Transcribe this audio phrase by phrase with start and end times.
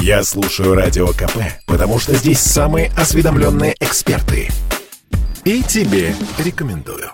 [0.00, 4.48] Я слушаю Радио КП, потому что здесь самые осведомленные эксперты.
[5.44, 7.10] И тебе рекомендую.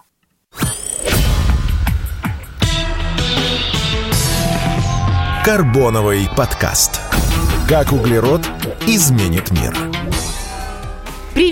[5.45, 7.01] Карбоновый подкаст.
[7.69, 8.43] Как углерод
[8.87, 9.94] изменит мир.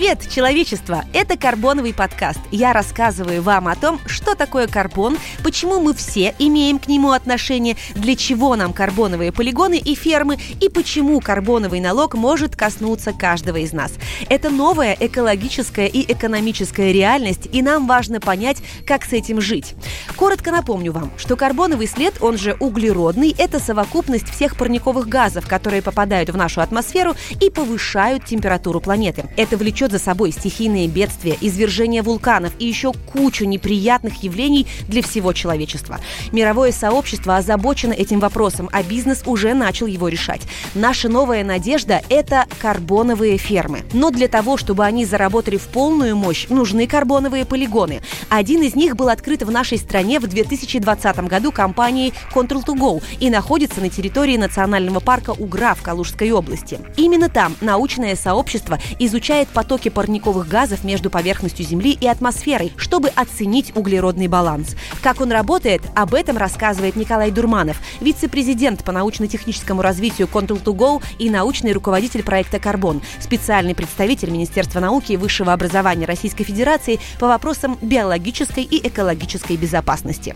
[0.03, 1.05] Привет, человечество!
[1.13, 2.41] Это Карбоновый подкаст.
[2.51, 7.77] Я рассказываю вам о том, что такое карбон, почему мы все имеем к нему отношение,
[7.95, 13.73] для чего нам карбоновые полигоны и фермы, и почему карбоновый налог может коснуться каждого из
[13.73, 13.93] нас.
[14.29, 19.77] Это новая экологическая и экономическая реальность, и нам важно понять, как с этим жить.
[20.17, 25.81] Коротко напомню вам, что карбоновый след, он же углеродный, это совокупность всех парниковых газов, которые
[25.81, 29.27] попадают в нашу атмосферу и повышают температуру планеты.
[29.37, 35.33] Это влечет за собой стихийные бедствия, извержения вулканов и еще кучу неприятных явлений для всего
[35.33, 36.01] человечества.
[36.33, 40.41] Мировое сообщество озабочено этим вопросом, а бизнес уже начал его решать.
[40.75, 43.83] Наша новая надежда– это карбоновые фермы.
[43.93, 48.01] Но для того, чтобы они заработали в полную мощь, нужны карбоновые полигоны.
[48.31, 53.81] Один из них был открыт в нашей стране в 2020 году компанией Control2Go и находится
[53.81, 56.81] на территории национального парка Угра в Калужской области.
[56.97, 63.75] Именно там научное сообщество изучает потоки парниковых газов между поверхностью Земли и атмосферой, чтобы оценить
[63.77, 64.77] углеродный баланс.
[65.03, 71.73] Как он работает, об этом рассказывает Николай Дурманов, вице-президент по научно-техническому развитию Control2Go и научный
[71.73, 78.65] руководитель проекта «Карбон», специальный представитель Министерства науки и высшего образования Российской Федерации по вопросам биологической
[78.65, 80.35] и экологической безопасности.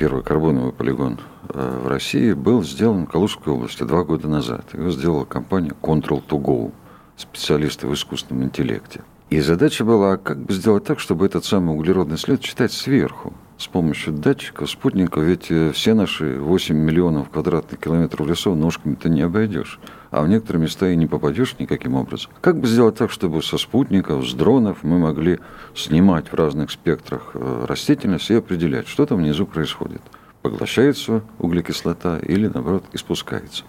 [0.00, 4.64] Первый карбоновый полигон э, в России был сделан в Калужской области два года назад.
[4.72, 6.72] Его сделала компания Control2Go
[7.20, 9.02] специалисты в искусственном интеллекте.
[9.30, 13.66] И задача была, как бы сделать так, чтобы этот самый углеродный след читать сверху, с
[13.68, 19.20] помощью датчиков, спутников, ведь э, все наши 8 миллионов квадратных километров лесов ножками ты не
[19.20, 19.78] обойдешь,
[20.10, 22.32] а в некоторые места и не попадешь никаким образом.
[22.40, 25.38] Как бы сделать так, чтобы со спутников, с дронов мы могли
[25.76, 30.00] снимать в разных спектрах э, растительность и определять, что там внизу происходит.
[30.42, 33.64] Поглощается углекислота или, наоборот, испускается.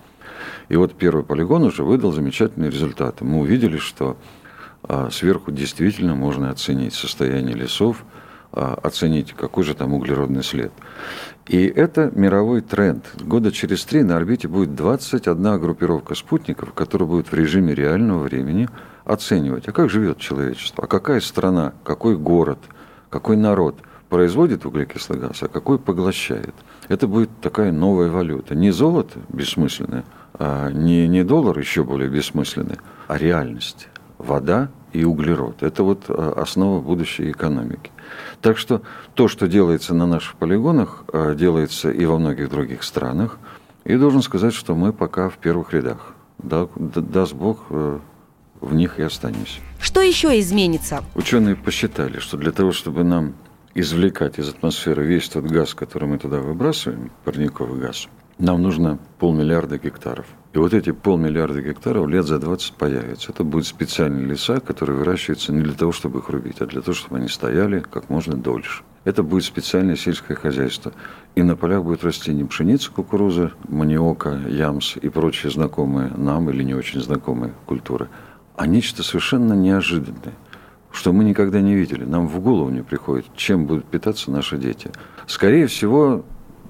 [0.69, 3.25] И вот первый полигон уже выдал замечательные результаты.
[3.25, 4.17] Мы увидели, что
[4.83, 8.03] а, сверху действительно можно оценить состояние лесов,
[8.51, 10.71] а, оценить, какой же там углеродный след.
[11.47, 13.05] И это мировой тренд.
[13.21, 18.69] Года через три на орбите будет 21 группировка спутников, которая будет в режиме реального времени
[19.05, 22.59] оценивать, а как живет человечество, а какая страна, какой город,
[23.09, 23.75] какой народ
[24.11, 26.53] производит углекислый газ, а какой поглощает.
[26.87, 28.53] Это будет такая новая валюта.
[28.53, 32.77] Не золото бессмысленное– а, не, не доллар еще более бессмысленный,
[33.07, 33.87] а реальность.
[34.17, 35.61] Вода и углерод.
[35.61, 37.91] Это вот а, основа будущей экономики.
[38.41, 38.81] Так что
[39.13, 43.37] то, что делается на наших полигонах, а, делается и во многих других странах.
[43.83, 46.13] И должен сказать, что мы пока в первых рядах.
[46.37, 47.99] Да, даст Бог, э,
[48.61, 49.59] в них и останемся.
[49.79, 51.03] Что еще изменится?
[51.15, 53.33] Ученые посчитали, что для того, чтобы нам
[53.73, 59.77] извлекать из атмосферы весь тот газ, который мы туда выбрасываем, парниковый газ, нам нужно полмиллиарда
[59.77, 60.25] гектаров.
[60.53, 63.31] И вот эти полмиллиарда гектаров лет за 20 появятся.
[63.31, 66.93] Это будут специальные леса, которые выращиваются не для того, чтобы их рубить, а для того,
[66.93, 68.83] чтобы они стояли как можно дольше.
[69.03, 70.91] Это будет специальное сельское хозяйство.
[71.35, 76.63] И на полях будет расти не пшеница, кукуруза, маниока, ямс и прочие знакомые нам или
[76.63, 78.09] не очень знакомые культуры,
[78.55, 80.33] а нечто совершенно неожиданное
[80.91, 82.03] что мы никогда не видели.
[82.03, 84.91] Нам в голову не приходит, чем будут питаться наши дети.
[85.25, 86.25] Скорее всего,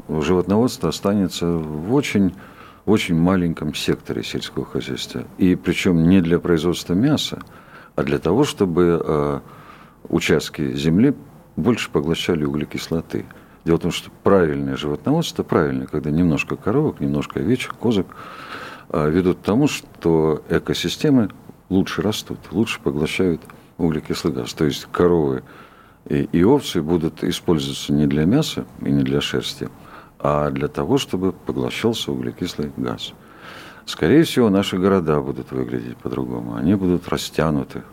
[0.07, 2.33] животноводство останется в очень,
[2.85, 5.23] очень маленьком секторе сельского хозяйства.
[5.37, 7.41] И причем не для производства мяса,
[7.95, 9.39] а для того, чтобы э,
[10.09, 11.13] участки земли
[11.55, 13.25] больше поглощали углекислоты.
[13.65, 18.07] Дело в том, что правильное животноводство, правильное, когда немножко коровок, немножко овечек, козок,
[18.89, 21.29] э, ведут к тому, что экосистемы
[21.69, 23.41] лучше растут, лучше поглощают
[23.85, 24.53] углекислый газ.
[24.53, 25.43] То есть коровы
[26.07, 29.69] и, и овцы будут использоваться не для мяса и не для шерсти,
[30.19, 33.13] а для того, чтобы поглощался углекислый газ.
[33.85, 36.55] Скорее всего, наши города будут выглядеть по-другому.
[36.55, 37.83] Они будут растянуты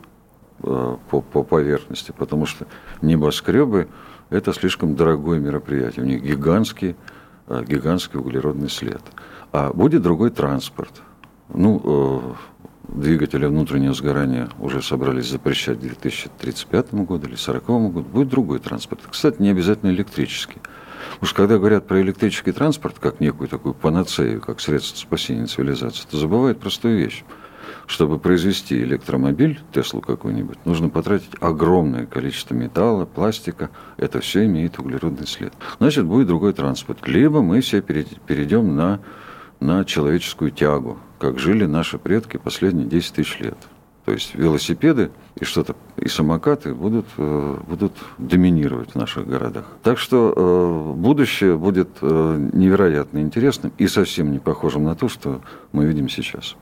[0.62, 2.66] э, по, по поверхности, потому что
[3.02, 3.88] небоскребы–
[4.30, 6.04] это слишком дорогое мероприятие.
[6.04, 6.94] У них гигантский,
[7.46, 9.02] э, гигантский углеродный след.
[9.52, 11.02] А будет другой транспорт.
[11.48, 12.57] Ну, э,
[12.88, 18.08] двигатели внутреннего сгорания уже собрались запрещать к 2035 году или 2040 году.
[18.08, 19.02] Будет другой транспорт.
[19.10, 20.58] Кстати, не обязательно электрический.
[21.20, 26.16] Уж когда говорят про электрический транспорт как некую такую панацею, как средство спасения цивилизации, то
[26.16, 27.24] забывают простую вещь.
[27.86, 33.70] Чтобы произвести электромобиль, Теслу какой-нибудь, нужно потратить огромное количество металла, пластика.
[33.96, 35.54] Это все имеет углеродный след.
[35.78, 37.06] Значит, будет другой транспорт.
[37.06, 39.00] Либо мы все перейдем на
[39.60, 43.58] на человеческую тягу, как жили наши предки последние 10 тысяч лет.
[44.04, 49.66] То есть велосипеды и что-то и самокаты будут, э, будут доминировать в наших городах.
[49.82, 55.42] Так что э, будущее будет э, невероятно интересным и совсем не похожим на то, что
[55.72, 56.56] мы видим сейчас.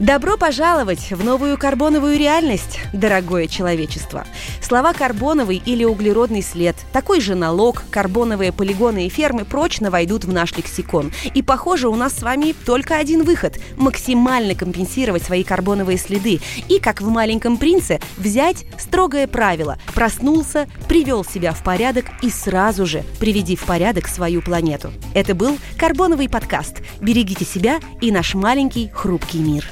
[0.00, 4.24] Добро пожаловать в новую карбоновую реальность, дорогое человечество.
[4.62, 10.32] Слова «карбоновый» или «углеродный след», такой же налог, карбоновые полигоны и фермы прочно войдут в
[10.32, 11.12] наш лексикон.
[11.34, 16.40] И, похоже, у нас с вами только один выход– максимально компенсировать свои карбоновые следы.
[16.70, 22.86] И, как в «Маленьком принце», взять строгое правило– проснулся, привел себя в порядок и сразу
[22.86, 24.92] же приведи в порядок свою планету.
[25.12, 26.78] Это был «Карбоновый подкаст».
[27.02, 29.70] Берегите себя и наш маленький хрупкий мир.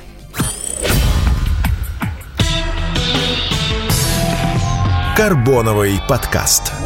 [5.19, 6.78] Карбоновый подкаст.